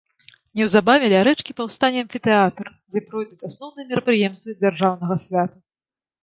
[0.59, 2.65] Неўзабаве ля рэчкі паўстане амфітэатр,
[2.95, 5.57] дзе пройдуць асноўныя мерапрыемствы дзяржаўнага свята.